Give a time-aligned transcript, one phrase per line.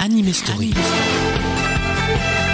[0.00, 0.72] Anime Story.
[0.72, 2.49] Tico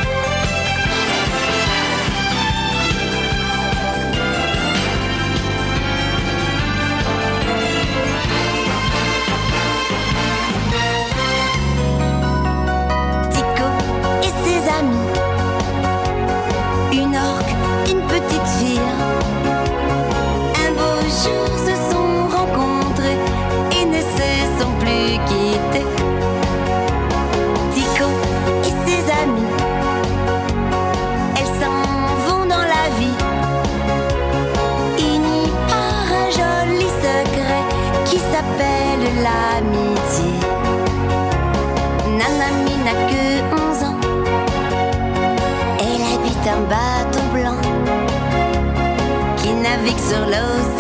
[50.27, 50.76] low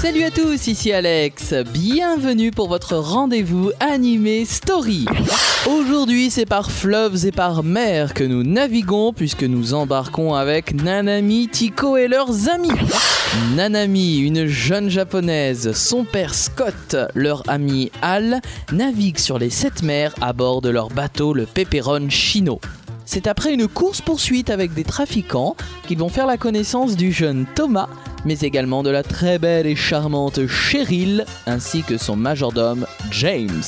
[0.00, 1.52] Salut à tous, ici Alex.
[1.74, 5.04] Bienvenue pour votre rendez-vous animé Story.
[5.66, 11.48] Aujourd'hui, c'est par fleuves et par mer que nous naviguons puisque nous embarquons avec Nanami,
[11.48, 12.72] Tico et leurs amis.
[13.54, 18.40] Nanami, une jeune japonaise, son père Scott, leur ami Al,
[18.72, 22.58] naviguent sur les sept mers à bord de leur bateau le Pepperon Chino.
[23.12, 25.56] C'est après une course-poursuite avec des trafiquants
[25.88, 27.88] qu'ils vont faire la connaissance du jeune Thomas,
[28.24, 33.64] mais également de la très belle et charmante Cheryl, ainsi que son majordome James.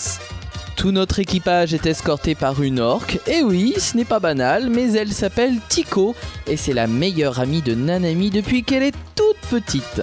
[0.77, 4.93] Tout notre équipage est escorté par une orque, et oui, ce n'est pas banal, mais
[4.93, 6.15] elle s'appelle Tico,
[6.47, 10.03] et c'est la meilleure amie de Nanami depuis qu'elle est toute petite.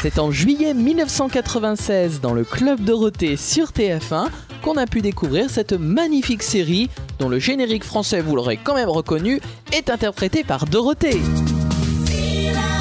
[0.00, 4.28] C'est en juillet 1996 dans le Club Dorothée sur TF1
[4.62, 8.88] qu'on a pu découvrir cette magnifique série dont le générique français, vous l'aurez quand même
[8.88, 9.40] reconnu,
[9.72, 11.20] est interprété par Dorothée.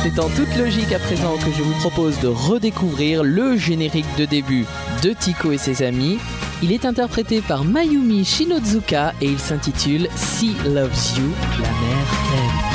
[0.03, 4.25] C'est en toute logique à présent que je vous propose de redécouvrir le générique de
[4.25, 4.65] début
[5.03, 6.17] de Tico et ses amis.
[6.63, 11.25] Il est interprété par Mayumi Shinozuka et il s'intitule Sea Loves You,
[11.59, 12.67] la mer t'aime.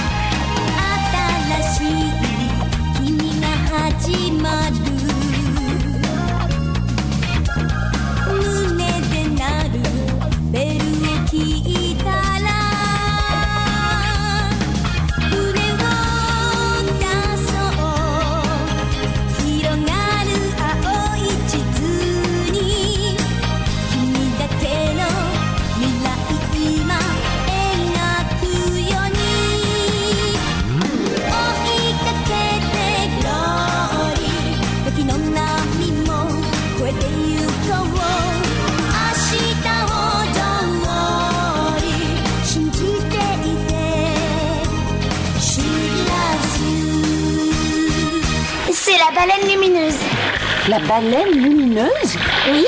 [50.69, 52.17] La baleine lumineuse
[52.53, 52.67] Oui.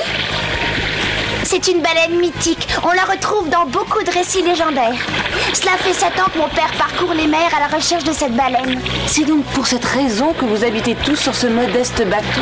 [1.45, 2.67] C'est une baleine mythique.
[2.83, 4.99] On la retrouve dans beaucoup de récits légendaires.
[5.53, 8.35] Cela fait sept ans que mon père parcourt les mers à la recherche de cette
[8.35, 8.81] baleine.
[9.07, 12.41] C'est donc pour cette raison que vous habitez tous sur ce modeste bateau?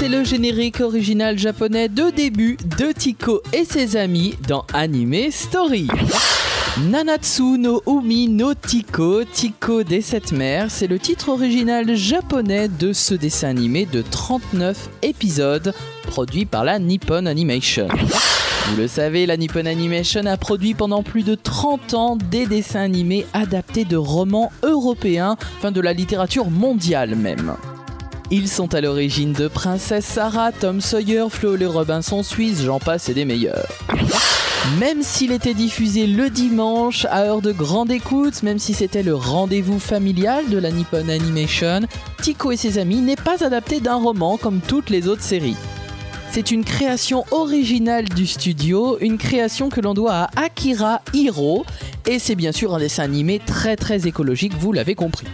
[0.00, 5.88] C'est le générique original japonais de début de Tico et ses amis dans Anime Story.
[6.88, 12.94] Nanatsu no Umi no Tiko, Tiko des sept mers, c'est le titre original japonais de
[12.94, 15.74] ce dessin animé de 39 épisodes
[16.04, 17.86] produit par la Nippon Animation.
[18.68, 22.80] Vous le savez, la Nippon Animation a produit pendant plus de 30 ans des dessins
[22.80, 27.54] animés adaptés de romans européens, enfin de la littérature mondiale même.
[28.32, 33.08] Ils sont à l'origine de Princesse Sarah, Tom Sawyer, Flo le Robinson Suisse, j'en passe
[33.08, 33.66] et des meilleurs.
[34.78, 39.16] Même s'il était diffusé le dimanche à heure de grande écoute, même si c'était le
[39.16, 41.80] rendez-vous familial de la Nippon Animation,
[42.22, 45.56] Tico et ses amis n'est pas adapté d'un roman comme toutes les autres séries.
[46.30, 51.66] C'est une création originale du studio, une création que l'on doit à Akira Hiro,
[52.06, 55.26] et c'est bien sûr un dessin animé très très écologique, vous l'avez compris.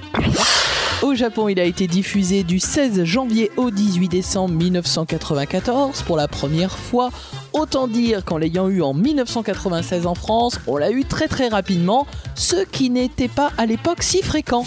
[1.02, 6.26] Au Japon, il a été diffusé du 16 janvier au 18 décembre 1994 pour la
[6.26, 7.10] première fois.
[7.52, 12.06] Autant dire qu'en l'ayant eu en 1996 en France, on l'a eu très très rapidement,
[12.34, 14.64] ce qui n'était pas à l'époque si fréquent.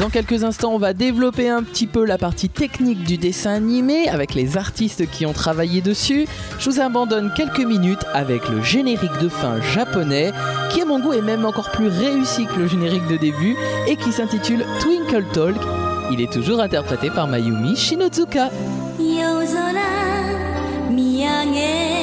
[0.00, 4.08] Dans quelques instants, on va développer un petit peu la partie technique du dessin animé
[4.08, 6.26] avec les artistes qui ont travaillé dessus.
[6.58, 10.32] Je vous abandonne quelques minutes avec le générique de fin japonais
[10.70, 13.56] qui à mon goût est même encore plus réussi que le générique de début
[13.86, 15.56] et qui s'intitule Twinkle Talk.
[16.12, 18.50] Il est toujours interprété par Mayumi Shinozuka.
[18.98, 21.99] 夜空見上げ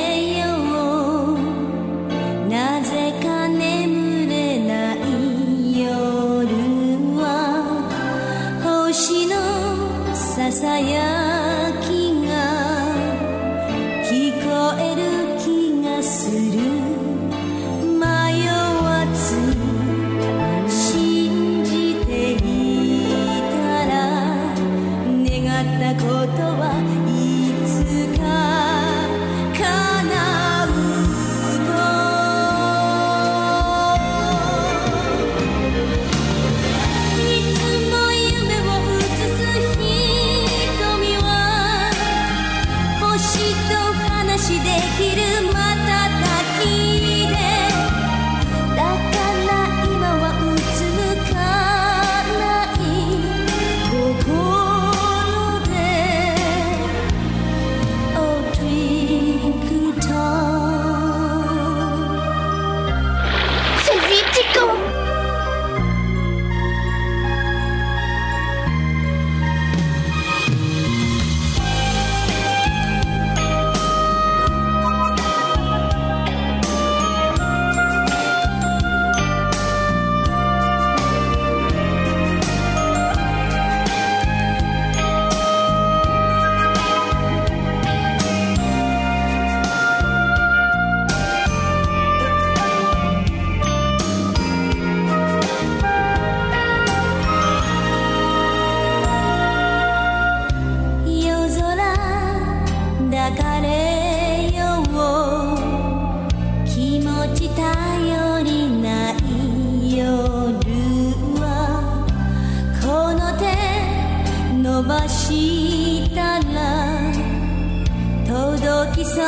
[119.09, 119.25] そう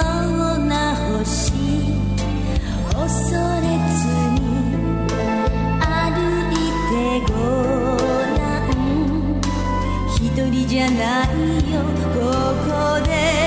[0.58, 1.52] な星
[2.92, 4.04] 恐れず
[4.36, 4.38] に
[5.80, 5.88] 歩
[6.52, 6.54] い
[6.90, 6.92] て
[7.32, 7.34] ご
[8.38, 8.40] ら
[8.74, 9.40] ん。
[10.14, 11.28] 一人じゃない
[11.72, 11.80] よ
[12.14, 12.20] こ
[12.66, 12.70] こ
[13.06, 13.39] で。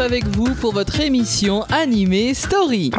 [0.00, 2.90] Avec vous pour votre émission Animé Story.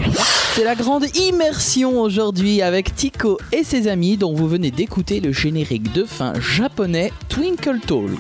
[0.54, 5.32] C'est la grande immersion aujourd'hui avec Tico et ses amis dont vous venez d'écouter le
[5.32, 8.20] générique de fin japonais Twinkle Talk.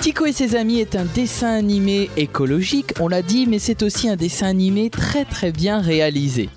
[0.00, 4.08] Tico et ses amis est un dessin animé écologique, on l'a dit, mais c'est aussi
[4.08, 6.48] un dessin animé très très bien réalisé.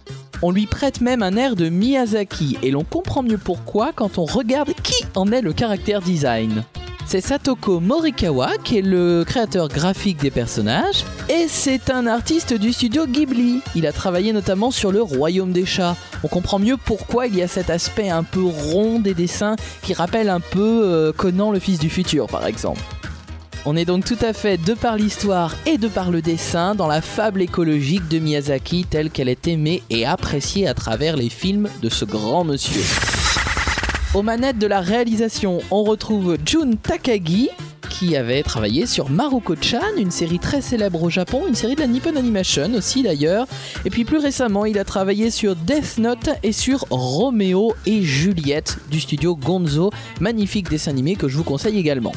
[0.41, 4.25] On lui prête même un air de Miyazaki et l'on comprend mieux pourquoi quand on
[4.25, 6.63] regarde qui en est le caractère design.
[7.05, 12.73] C'est Satoko Morikawa qui est le créateur graphique des personnages et c'est un artiste du
[12.73, 13.61] studio Ghibli.
[13.75, 15.95] Il a travaillé notamment sur le Royaume des chats.
[16.23, 19.93] On comprend mieux pourquoi il y a cet aspect un peu rond des dessins qui
[19.93, 22.81] rappelle un peu euh, Conan le fils du futur par exemple.
[23.65, 26.87] On est donc tout à fait de par l'histoire et de par le dessin dans
[26.87, 31.69] la fable écologique de Miyazaki telle qu'elle est aimée et appréciée à travers les films
[31.81, 32.83] de ce grand monsieur.
[34.13, 37.49] Aux manettes de la réalisation, on retrouve Jun Takagi
[37.89, 41.87] qui avait travaillé sur Maruko-chan, une série très célèbre au Japon, une série de la
[41.87, 43.47] Nippon Animation aussi d'ailleurs.
[43.85, 48.77] Et puis plus récemment, il a travaillé sur Death Note et sur Roméo et Juliette
[48.91, 49.89] du studio Gonzo,
[50.19, 52.13] magnifique dessin animé que je vous conseille également.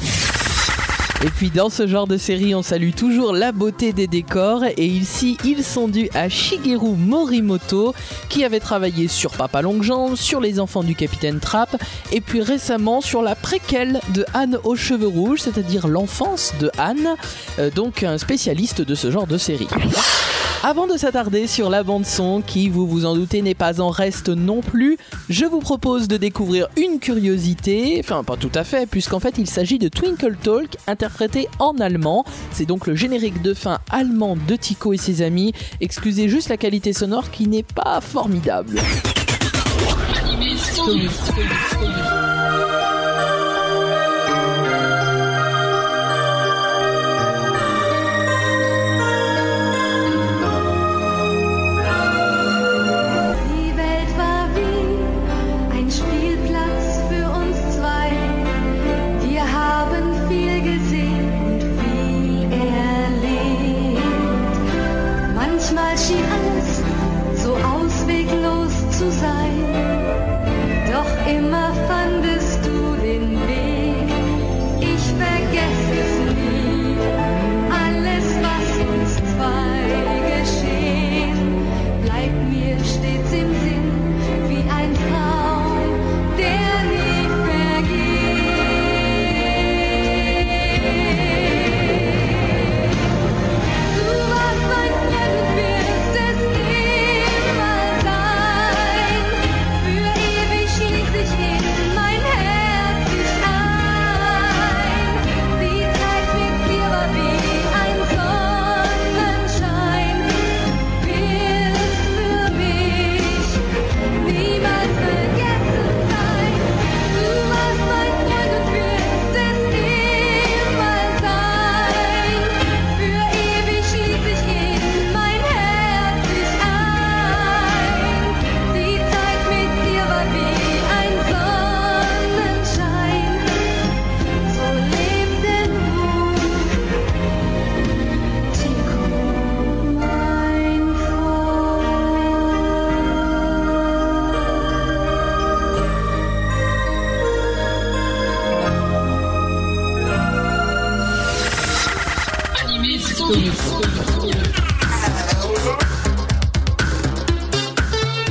[1.25, 4.87] Et puis dans ce genre de série, on salue toujours la beauté des décors et
[4.87, 7.95] ici ils sont dus à Shigeru Morimoto
[8.29, 11.77] qui avait travaillé sur Papa Longjambe, sur Les Enfants du Capitaine Trapp
[12.13, 17.17] et puis récemment sur la préquelle de Anne aux cheveux rouges, c'est-à-dire l'enfance de Anne,
[17.59, 19.69] euh, donc un spécialiste de ce genre de série.
[20.63, 23.91] Avant de s'attarder sur la bande son qui, vous vous en doutez, n'est pas en
[23.91, 24.99] reste non plus,
[25.29, 29.47] je vous propose de découvrir une curiosité, enfin pas tout à fait, puisqu'en fait il
[29.47, 32.25] s'agit de Twinkle Talk interprété en allemand.
[32.53, 35.53] C'est donc le générique de fin allemand de Tico et ses amis.
[35.81, 38.81] Excusez juste la qualité sonore qui n'est pas formidable.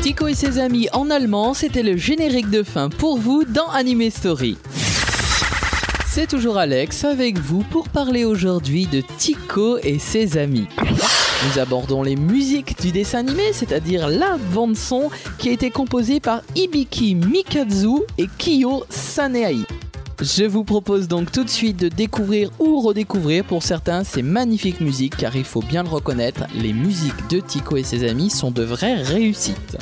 [0.01, 4.09] Tico et ses amis en allemand, c'était le générique de fin pour vous dans Anime
[4.09, 4.57] Story.
[6.07, 10.67] C'est toujours Alex avec vous pour parler aujourd'hui de Tico et ses amis.
[10.77, 16.19] Nous abordons les musiques du dessin animé, c'est-à-dire la bande son qui a été composée
[16.19, 19.65] par Ibiki Mikazu et Kiyo Saneai.
[20.21, 23.43] Je vous propose donc tout de suite de découvrir ou redécouvrir.
[23.43, 27.75] Pour certains ces magnifiques musiques car il faut bien le reconnaître, les musiques de Tico
[27.75, 29.77] et ses amis sont de vraies réussites.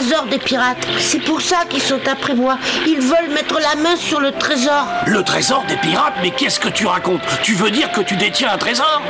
[0.00, 0.86] Trésor des pirates.
[0.98, 2.58] C'est pour ça qu'ils sont après moi.
[2.86, 4.86] Ils veulent mettre la main sur le trésor.
[5.06, 7.20] Le trésor des pirates Mais qu'est-ce que tu racontes?
[7.42, 9.02] Tu veux dire que tu détiens un trésor?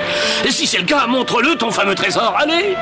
[0.44, 2.76] Et si c'est le cas, montre-le ton fameux trésor, allez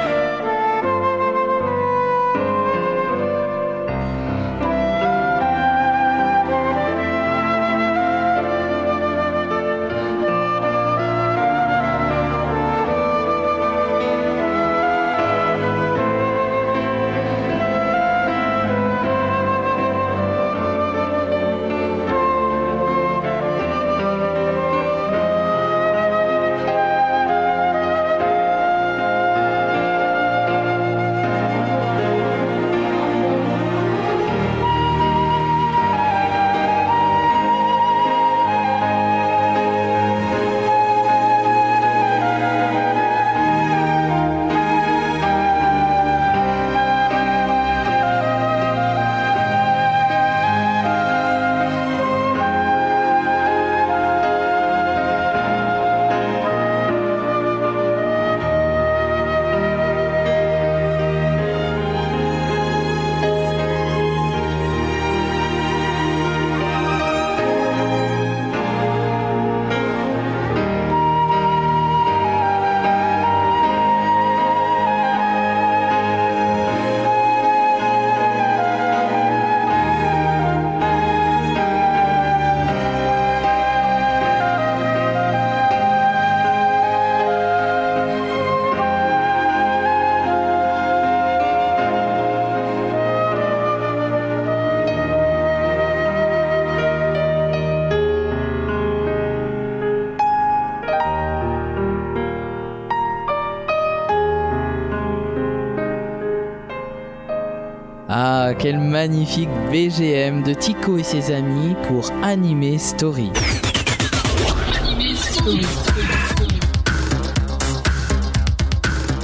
[108.59, 113.31] quel magnifique BGM de Tico et ses amis pour Anime Story.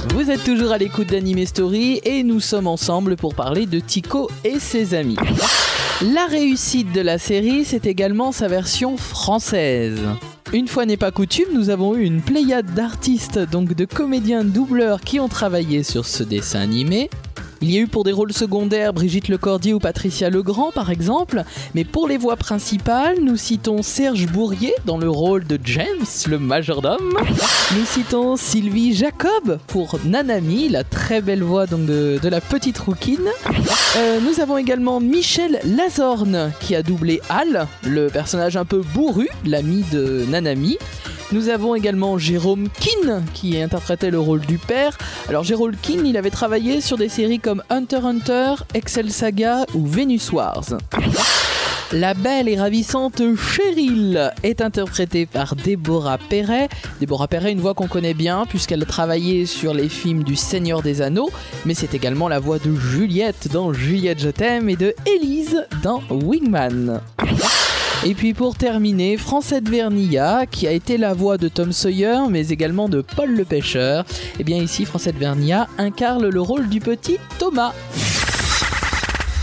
[0.09, 4.29] Vous êtes toujours à l'écoute d'Anime Story et nous sommes ensemble pour parler de Tico
[4.45, 5.17] et ses amis.
[6.01, 9.99] La réussite de la série, c'est également sa version française.
[10.53, 15.01] Une fois n'est pas coutume, nous avons eu une pléiade d'artistes, donc de comédiens doubleurs
[15.01, 17.09] qui ont travaillé sur ce dessin animé.
[17.61, 21.43] Il y a eu pour des rôles secondaires Brigitte Lecordier ou Patricia Legrand par exemple,
[21.73, 26.39] mais pour les voix principales, nous citons Serge Bourrier dans le rôle de James, le
[26.39, 27.17] majordome.
[27.77, 33.29] Nous citons Sylvie Jacob pour Nanami, la très belle voix de la petite rouquine.
[33.97, 39.27] Euh, nous avons également Michel Lazorne qui a doublé Al, le personnage un peu bourru,
[39.45, 40.77] l'ami de Nanami.
[41.35, 44.97] Nous avons également Jérôme Keane qui interprétait le rôle du père.
[45.27, 49.85] Alors Jérôme Keane, il avait travaillé sur des séries comme Hunter Hunter, Excel Saga ou
[49.85, 50.63] Venus Wars.
[51.91, 56.69] La belle et ravissante Cheryl est interprétée par Déborah Perret.
[57.01, 60.81] Déborah Perret, une voix qu'on connaît bien puisqu'elle a travaillé sur les films du Seigneur
[60.81, 61.31] des Anneaux,
[61.65, 66.01] mais c'est également la voix de Juliette dans Juliette Je t'aime et de Élise dans
[66.09, 67.01] Wingman.
[68.07, 72.49] Et puis pour terminer, Francette Vernilla, qui a été la voix de Tom Sawyer, mais
[72.49, 74.05] également de Paul le pêcheur.
[74.39, 77.73] Et bien ici, Francette Vernilla incarne le rôle du petit Thomas.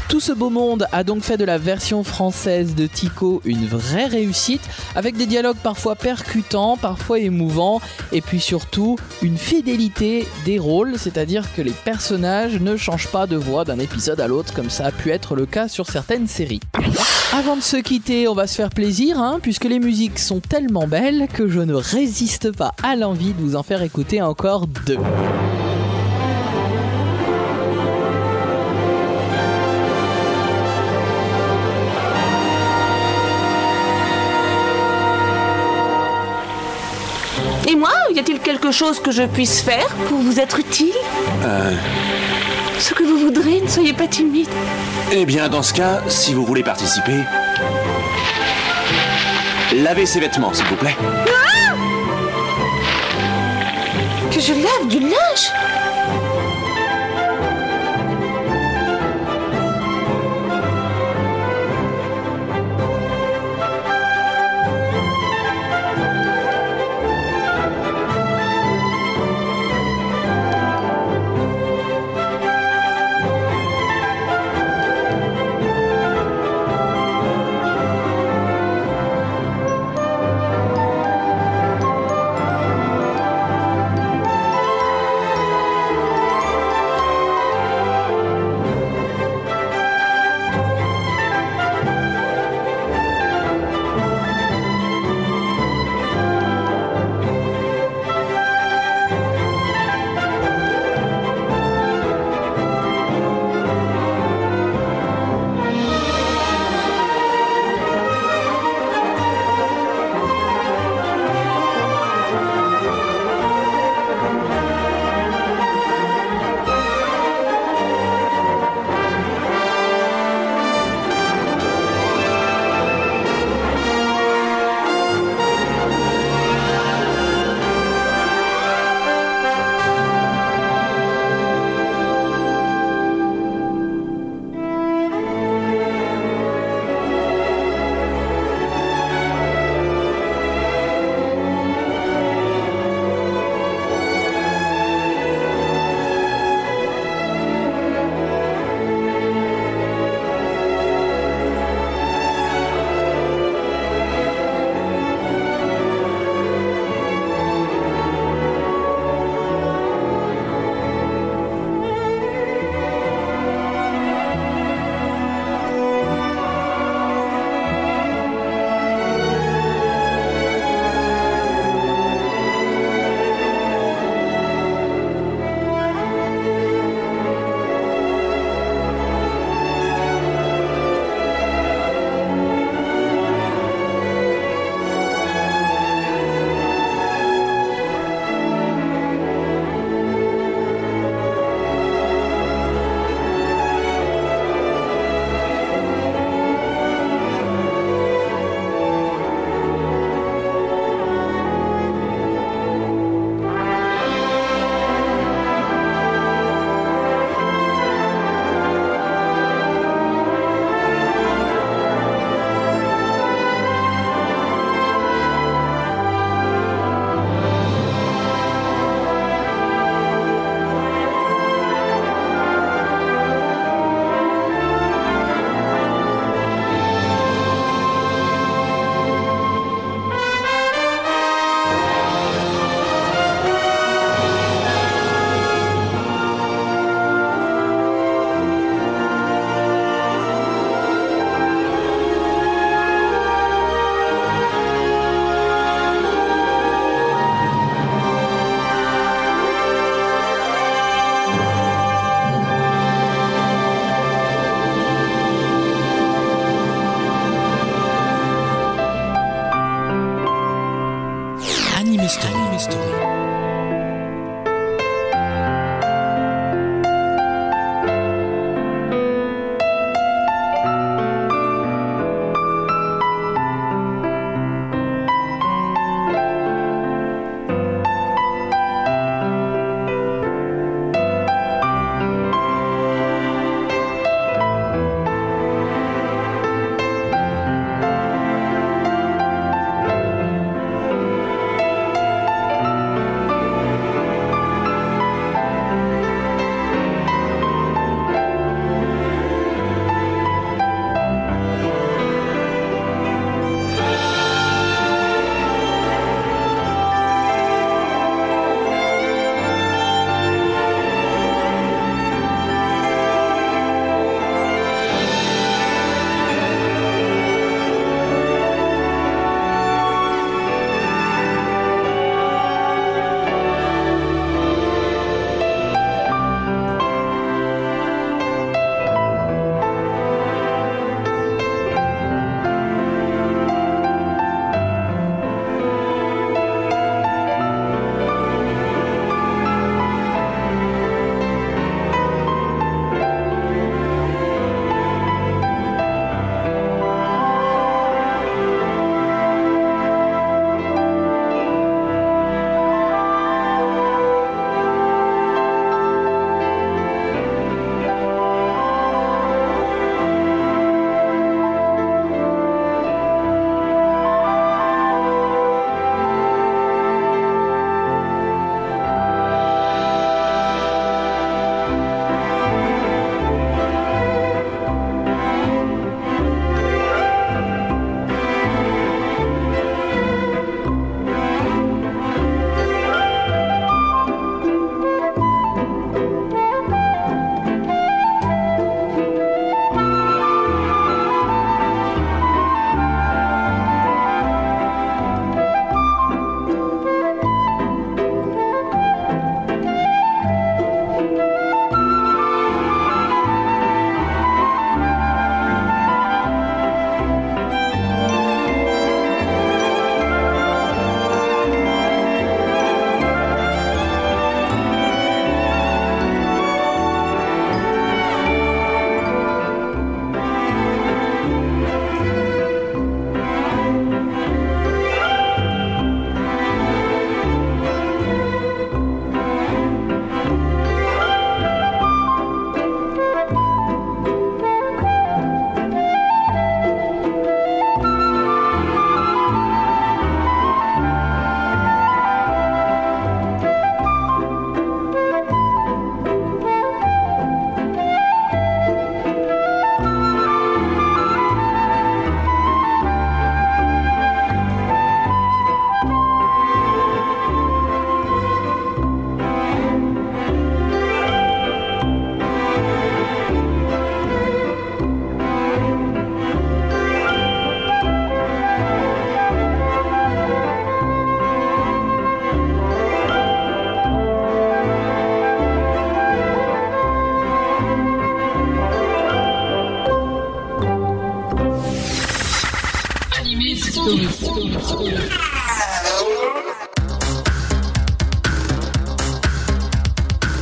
[0.09, 4.07] Tout ce beau monde a donc fait de la version française de Tico une vraie
[4.07, 4.63] réussite,
[4.95, 7.81] avec des dialogues parfois percutants, parfois émouvants,
[8.13, 13.37] et puis surtout une fidélité des rôles, c'est-à-dire que les personnages ne changent pas de
[13.37, 16.61] voix d'un épisode à l'autre, comme ça a pu être le cas sur certaines séries.
[17.35, 20.87] Avant de se quitter, on va se faire plaisir, hein, puisque les musiques sont tellement
[20.87, 24.99] belles que je ne résiste pas à l'envie de vous en faire écouter encore deux.
[37.67, 40.93] Et moi, y a-t-il quelque chose que je puisse faire pour vous être utile?
[41.45, 41.73] Euh,
[42.79, 44.49] ce que vous voudrez, ne soyez pas timide.
[45.13, 47.21] eh bien, dans ce cas, si vous voulez participer,
[49.77, 50.97] lavez ses vêtements, s'il vous plaît.
[54.31, 55.53] Que je lave du linge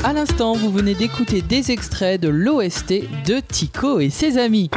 [0.02, 4.70] À l'instant, vous venez d'écouter des extraits de l'OST de Tico et ses amis.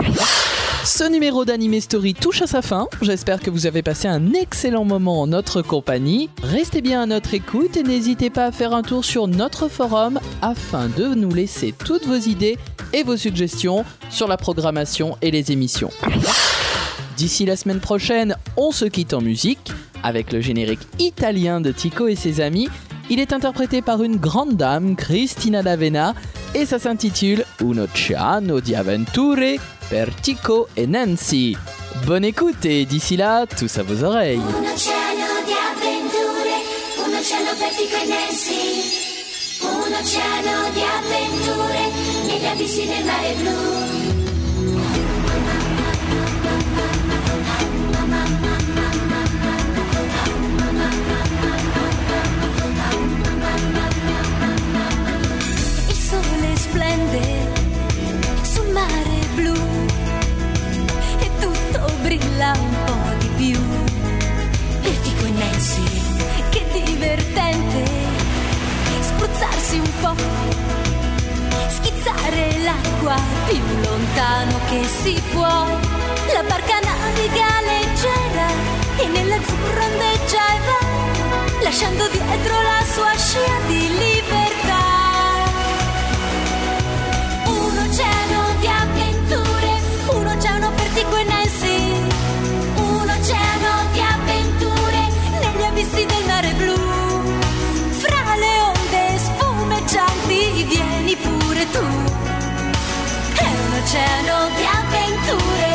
[0.84, 2.90] Ce numéro d'Anime Story touche à sa fin.
[3.02, 6.30] J'espère que vous avez passé un excellent moment en notre compagnie.
[6.44, 10.20] Restez bien à notre écoute et n'hésitez pas à faire un tour sur notre forum
[10.42, 12.58] afin de nous laisser toutes vos idées
[12.92, 15.92] et vos suggestions sur la programmation et les émissions.
[17.16, 19.72] D'ici la semaine prochaine, on se quitte en musique
[20.04, 22.68] avec le générique italien de Tico et ses amis.
[23.10, 26.16] Il est interprété par une grande dame, Cristina D'Avena,
[26.56, 31.58] et ça s'intitule Un'oceano di avventure per Tico et Nancy.
[32.06, 34.40] Bonne écoute et d'ici là, tous à vos oreilles.
[34.40, 34.90] Di
[43.46, 44.13] avventure.
[62.44, 63.60] Brilla un po' di più.
[64.82, 65.84] E Nancy,
[66.50, 67.84] che divertente
[69.00, 70.16] spruzzarsi un po',
[71.70, 73.16] schizzare l'acqua
[73.48, 75.66] più lontano che si può.
[76.34, 78.48] La barca naviga leggera
[78.98, 84.73] e nell'azzurro ondeggia e va, lasciando dietro la sua scia di libertà.
[103.94, 105.72] Oceano di avventure.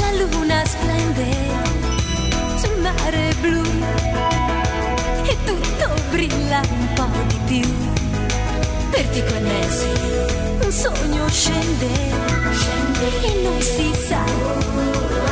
[0.00, 1.28] La luna splende
[2.56, 3.62] sul mare blu
[5.22, 7.68] e tutto brilla un po' di più.
[8.90, 9.90] Per ti connessi,
[10.60, 11.88] un sogno scende,
[12.50, 15.29] scende e non si sa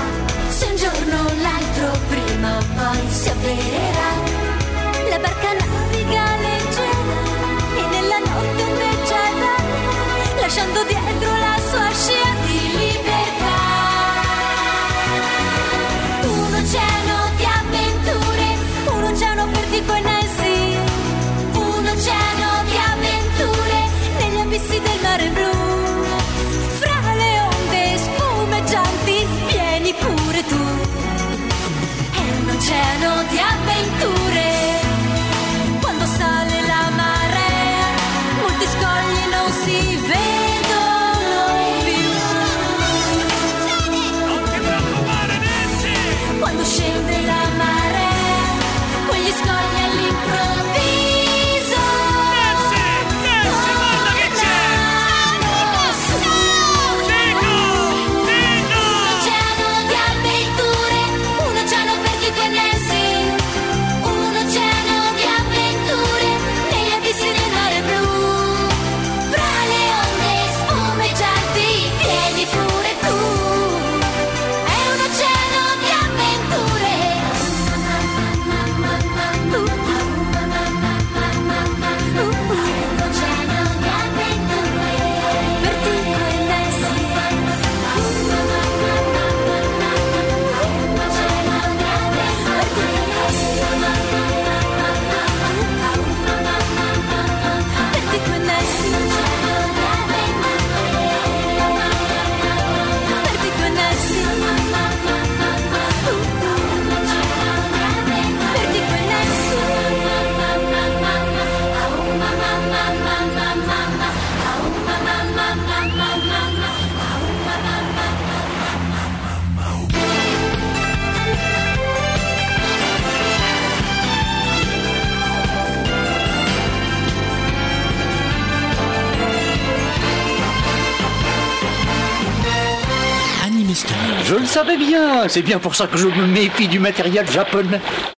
[135.18, 137.80] Bien, c'est bien pour ça que je me méfie du matériel japonais.